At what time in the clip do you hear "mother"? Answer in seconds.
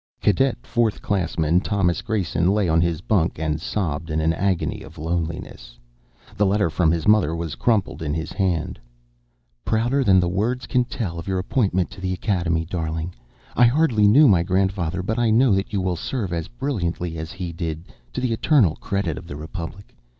7.07-7.35